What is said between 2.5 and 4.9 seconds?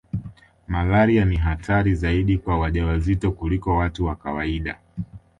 wajawazito kuliko watu wa kawaida